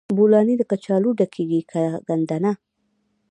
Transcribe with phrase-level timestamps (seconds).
[0.17, 2.51] بولاني له کچالو ډکیږي که ګندنه؟